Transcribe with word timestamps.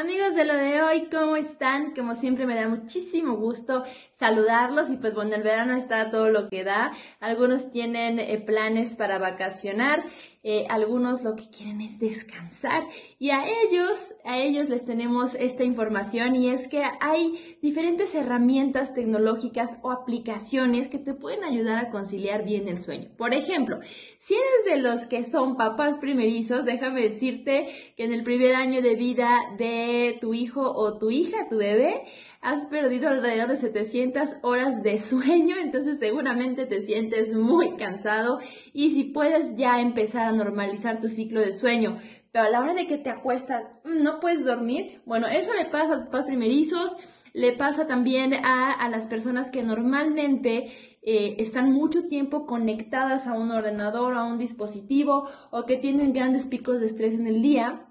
Amigos 0.00 0.34
de 0.34 0.46
lo 0.46 0.56
de 0.56 0.82
hoy, 0.82 1.08
¿cómo 1.12 1.36
están? 1.36 1.94
Como 1.94 2.14
siempre 2.14 2.46
me 2.46 2.54
da 2.54 2.66
muchísimo 2.68 3.36
gusto 3.36 3.84
saludarlos 4.14 4.88
y 4.88 4.96
pues 4.96 5.14
bueno, 5.14 5.34
el 5.34 5.42
verano 5.42 5.76
está 5.76 6.10
todo 6.10 6.30
lo 6.30 6.48
que 6.48 6.64
da. 6.64 6.92
Algunos 7.20 7.70
tienen 7.70 8.18
eh, 8.18 8.38
planes 8.38 8.96
para 8.96 9.18
vacacionar, 9.18 10.02
eh, 10.42 10.66
algunos 10.70 11.22
lo 11.22 11.36
que 11.36 11.50
quieren 11.50 11.82
es 11.82 11.98
descansar. 11.98 12.84
Y 13.18 13.30
a 13.30 13.44
ellos, 13.46 14.14
a 14.24 14.38
ellos 14.38 14.70
les 14.70 14.86
tenemos 14.86 15.34
esta 15.34 15.64
información 15.64 16.34
y 16.34 16.48
es 16.48 16.66
que 16.66 16.82
hay 17.00 17.58
diferentes 17.60 18.14
herramientas 18.14 18.94
tecnológicas 18.94 19.78
o 19.82 19.90
aplicaciones 19.90 20.88
que 20.88 20.98
te 20.98 21.12
pueden 21.12 21.44
ayudar 21.44 21.78
a 21.78 21.90
conciliar 21.90 22.44
bien 22.44 22.68
el 22.68 22.80
sueño. 22.80 23.10
Por 23.18 23.34
ejemplo, 23.34 23.80
si 24.18 24.34
eres 24.34 24.74
de 24.74 24.80
los 24.80 25.06
que 25.06 25.24
son 25.26 25.56
papás 25.56 25.98
primerizos, 25.98 26.64
déjame 26.64 27.02
decirte 27.02 27.68
que 27.96 28.04
en 28.04 28.12
el 28.12 28.24
primer 28.24 28.54
año 28.54 28.80
de 28.80 28.94
vida 28.94 29.28
de 29.58 30.16
tu 30.20 30.32
hijo 30.32 30.62
o 30.62 30.98
tu 30.98 31.10
hija, 31.10 31.48
tu 31.48 31.58
bebé, 31.58 32.02
has 32.40 32.64
perdido 32.66 33.08
alrededor 33.08 33.48
de 33.48 33.56
700 33.56 34.30
horas 34.42 34.82
de 34.82 34.98
sueño, 34.98 35.56
entonces 35.58 35.98
seguramente 35.98 36.64
te 36.64 36.80
sientes 36.80 37.34
muy 37.34 37.76
cansado. 37.76 38.38
Y 38.72 38.90
si 38.90 39.04
puedes 39.04 39.56
ya 39.56 39.80
empezar 39.80 40.29
a 40.30 40.32
normalizar 40.32 41.00
tu 41.00 41.08
ciclo 41.08 41.40
de 41.40 41.52
sueño, 41.52 41.98
pero 42.32 42.46
a 42.46 42.50
la 42.50 42.60
hora 42.60 42.74
de 42.74 42.86
que 42.86 42.98
te 42.98 43.10
acuestas 43.10 43.68
mm, 43.84 44.02
no 44.02 44.20
puedes 44.20 44.44
dormir, 44.44 45.00
bueno, 45.04 45.26
eso 45.26 45.52
le 45.54 45.66
pasa 45.66 45.94
a 45.94 45.96
los 45.98 46.06
papás 46.06 46.24
primerizos, 46.24 46.96
le 47.32 47.52
pasa 47.52 47.86
también 47.86 48.34
a, 48.34 48.88
las 48.88 49.06
personas 49.06 49.50
que 49.50 49.62
normalmente 49.62 50.72
eh, 51.02 51.36
están 51.38 51.70
mucho 51.70 52.08
tiempo 52.08 52.44
conectadas 52.44 53.26
a 53.28 53.34
un 53.34 53.52
ordenador, 53.52 54.14
a 54.14 54.24
un 54.24 54.38
dispositivo 54.38 55.28
o 55.50 55.64
que 55.64 55.76
tienen 55.76 56.12
grandes 56.12 56.46
picos 56.46 56.80
de 56.80 56.86
estrés 56.86 57.14
en 57.14 57.28
el 57.28 57.40
día 57.40 57.86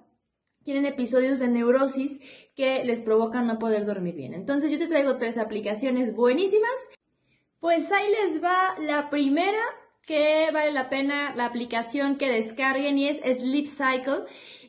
tienen 0.63 0.85
episodios 0.85 1.39
de 1.39 1.47
neurosis 1.47 2.19
que 2.55 2.83
les 2.83 3.01
provocan 3.01 3.47
no 3.47 3.57
poder 3.57 3.85
dormir 3.85 4.15
bien. 4.15 4.33
Entonces 4.33 4.71
yo 4.71 4.77
te 4.77 4.87
traigo 4.87 5.17
tres 5.17 5.37
aplicaciones 5.37 6.13
buenísimas. 6.13 6.69
Pues 7.59 7.91
ahí 7.91 8.05
les 8.21 8.43
va 8.43 8.75
la 8.79 9.09
primera 9.09 9.57
que 10.09 10.49
vale 10.51 10.71
la 10.71 10.89
pena 10.89 11.35
la 11.35 11.45
aplicación 11.45 12.17
que 12.17 12.31
descarguen 12.31 12.97
y 12.97 13.07
es 13.07 13.17
Sleep 13.17 13.67
Cycle. 13.67 14.23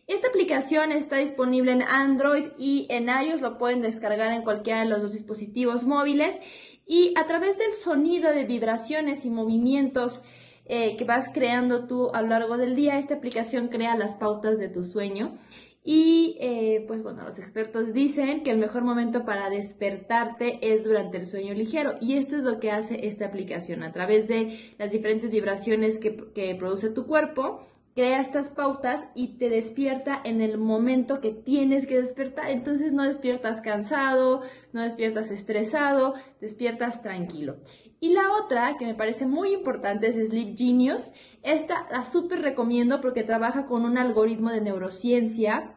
Esta 0.06 0.28
aplicación 0.28 0.92
está 0.92 1.16
disponible 1.16 1.72
en 1.72 1.80
Android 1.80 2.48
y 2.58 2.86
en 2.90 3.08
iOS, 3.08 3.40
lo 3.40 3.56
pueden 3.56 3.80
descargar 3.80 4.32
en 4.32 4.42
cualquiera 4.42 4.80
de 4.80 4.90
los 4.90 5.00
dos 5.00 5.12
dispositivos 5.14 5.84
móviles 5.84 6.38
y 6.86 7.14
a 7.16 7.26
través 7.26 7.56
del 7.56 7.72
sonido 7.72 8.32
de 8.32 8.44
vibraciones 8.44 9.24
y 9.24 9.30
movimientos 9.30 10.20
eh, 10.66 10.98
que 10.98 11.04
vas 11.04 11.30
creando 11.32 11.86
tú 11.86 12.10
a 12.12 12.20
lo 12.20 12.28
largo 12.28 12.58
del 12.58 12.76
día, 12.76 12.98
esta 12.98 13.14
aplicación 13.14 13.68
crea 13.68 13.96
las 13.96 14.16
pautas 14.16 14.58
de 14.58 14.68
tu 14.68 14.84
sueño 14.84 15.38
y 15.82 16.36
eh, 16.40 16.84
pues 16.86 17.02
bueno, 17.02 17.24
los 17.24 17.38
expertos 17.38 17.94
dicen 17.94 18.42
que 18.42 18.50
el 18.50 18.58
mejor 18.58 18.84
momento 18.84 19.24
para 19.24 19.48
despertarte 19.48 20.58
es 20.74 20.84
durante 20.84 21.16
el 21.16 21.26
sueño 21.26 21.54
ligero. 21.54 21.94
Y 22.00 22.16
esto 22.16 22.36
es 22.36 22.42
lo 22.42 22.60
que 22.60 22.70
hace 22.70 23.06
esta 23.06 23.26
aplicación. 23.26 23.82
A 23.82 23.92
través 23.92 24.28
de 24.28 24.74
las 24.78 24.90
diferentes 24.90 25.30
vibraciones 25.30 25.98
que, 25.98 26.16
que 26.34 26.54
produce 26.54 26.90
tu 26.90 27.06
cuerpo, 27.06 27.66
crea 27.94 28.20
estas 28.20 28.50
pautas 28.50 29.06
y 29.14 29.38
te 29.38 29.48
despierta 29.48 30.20
en 30.24 30.40
el 30.40 30.58
momento 30.58 31.20
que 31.20 31.32
tienes 31.32 31.86
que 31.86 32.00
despertar. 32.00 32.50
Entonces 32.50 32.92
no 32.92 33.04
despiertas 33.04 33.60
cansado, 33.60 34.42
no 34.72 34.82
despiertas 34.82 35.30
estresado, 35.30 36.14
despiertas 36.40 37.02
tranquilo. 37.02 37.56
Y 38.00 38.14
la 38.14 38.32
otra 38.32 38.76
que 38.78 38.86
me 38.86 38.94
parece 38.94 39.26
muy 39.26 39.52
importante 39.52 40.06
es 40.06 40.16
Sleep 40.30 40.56
Genius. 40.56 41.10
Esta 41.42 41.86
la 41.92 42.04
súper 42.04 42.40
recomiendo 42.40 43.00
porque 43.00 43.24
trabaja 43.24 43.66
con 43.66 43.84
un 43.84 43.98
algoritmo 43.98 44.50
de 44.50 44.62
neurociencia 44.62 45.76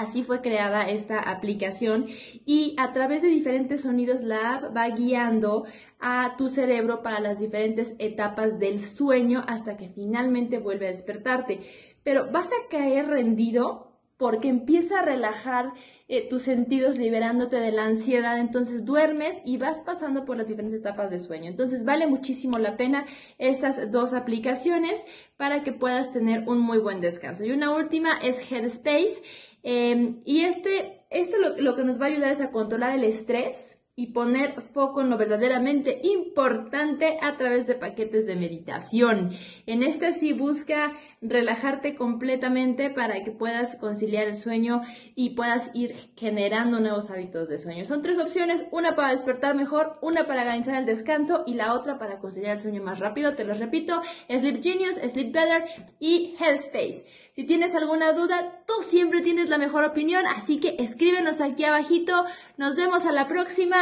Así 0.00 0.22
fue 0.22 0.40
creada 0.40 0.88
esta 0.88 1.18
aplicación 1.18 2.06
y 2.46 2.74
a 2.78 2.94
través 2.94 3.20
de 3.20 3.28
diferentes 3.28 3.82
sonidos 3.82 4.22
la 4.22 4.54
app 4.54 4.74
va 4.74 4.88
guiando 4.88 5.64
a 5.98 6.36
tu 6.38 6.48
cerebro 6.48 7.02
para 7.02 7.20
las 7.20 7.38
diferentes 7.38 7.94
etapas 7.98 8.58
del 8.58 8.80
sueño 8.80 9.44
hasta 9.46 9.76
que 9.76 9.90
finalmente 9.90 10.56
vuelve 10.56 10.86
a 10.86 10.88
despertarte. 10.88 11.60
Pero 12.02 12.32
vas 12.32 12.46
a 12.46 12.68
caer 12.70 13.08
rendido 13.08 13.90
porque 14.16 14.48
empieza 14.48 15.00
a 15.00 15.02
relajar 15.02 15.72
eh, 16.08 16.28
tus 16.28 16.42
sentidos 16.42 16.98
liberándote 16.98 17.56
de 17.56 17.70
la 17.70 17.84
ansiedad, 17.84 18.38
entonces 18.38 18.84
duermes 18.84 19.36
y 19.44 19.56
vas 19.56 19.82
pasando 19.82 20.24
por 20.24 20.36
las 20.36 20.46
diferentes 20.46 20.80
etapas 20.80 21.10
de 21.10 21.18
sueño. 21.18 21.48
Entonces 21.48 21.84
vale 21.84 22.06
muchísimo 22.06 22.58
la 22.58 22.76
pena 22.76 23.06
estas 23.38 23.90
dos 23.90 24.12
aplicaciones 24.12 25.04
para 25.36 25.62
que 25.62 25.72
puedas 25.72 26.10
tener 26.10 26.48
un 26.48 26.58
muy 26.58 26.78
buen 26.78 27.00
descanso. 27.00 27.44
Y 27.44 27.52
una 27.52 27.74
última 27.74 28.18
es 28.22 28.50
Headspace 28.50 29.22
em, 29.62 30.20
y 30.24 30.42
este, 30.42 31.04
esto 31.10 31.36
lo 31.58 31.76
que 31.76 31.84
nos 31.84 32.00
va 32.00 32.06
a 32.06 32.08
ayudar 32.08 32.32
es 32.32 32.40
a 32.40 32.50
controlar 32.50 32.94
el 32.94 33.04
estrés 33.04 33.79
y 33.96 34.12
poner 34.12 34.62
foco 34.62 35.02
en 35.02 35.10
lo 35.10 35.18
verdaderamente 35.18 36.00
importante 36.02 37.18
a 37.20 37.36
través 37.36 37.66
de 37.66 37.74
paquetes 37.74 38.26
de 38.26 38.36
meditación. 38.36 39.32
En 39.66 39.82
este 39.82 40.12
sí 40.12 40.32
busca 40.32 40.92
relajarte 41.20 41.96
completamente 41.96 42.88
para 42.88 43.22
que 43.22 43.30
puedas 43.30 43.76
conciliar 43.76 44.26
el 44.26 44.36
sueño 44.36 44.80
y 45.14 45.30
puedas 45.30 45.70
ir 45.74 45.94
generando 46.16 46.80
nuevos 46.80 47.10
hábitos 47.10 47.48
de 47.48 47.58
sueño. 47.58 47.84
Son 47.84 48.00
tres 48.00 48.18
opciones, 48.18 48.64
una 48.70 48.96
para 48.96 49.10
despertar 49.10 49.54
mejor, 49.54 49.98
una 50.00 50.26
para 50.26 50.42
organizar 50.42 50.76
el 50.76 50.86
descanso 50.86 51.42
y 51.46 51.54
la 51.54 51.74
otra 51.74 51.98
para 51.98 52.20
conciliar 52.20 52.56
el 52.56 52.62
sueño 52.62 52.82
más 52.82 53.00
rápido. 53.00 53.34
Te 53.34 53.44
los 53.44 53.58
repito, 53.58 54.00
Sleep 54.28 54.62
Genius, 54.62 54.96
Sleep 54.96 55.32
Better 55.32 55.64
y 55.98 56.36
Headspace. 56.40 57.04
Si 57.34 57.44
tienes 57.44 57.74
alguna 57.74 58.12
duda, 58.12 58.62
tú 58.66 58.74
siempre 58.82 59.20
tienes 59.20 59.48
la 59.48 59.58
mejor 59.58 59.84
opinión, 59.84 60.26
así 60.26 60.58
que 60.58 60.76
escríbenos 60.78 61.40
aquí 61.40 61.64
abajito. 61.64 62.24
Nos 62.56 62.76
vemos 62.76 63.06
a 63.06 63.12
la 63.12 63.28
próxima. 63.28 63.79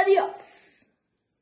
Adiós. 0.00 0.61